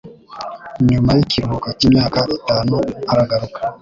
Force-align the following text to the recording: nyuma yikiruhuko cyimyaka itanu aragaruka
nyuma 0.87 1.09
yikiruhuko 1.17 1.67
cyimyaka 1.77 2.19
itanu 2.37 2.77
aragaruka 3.11 3.59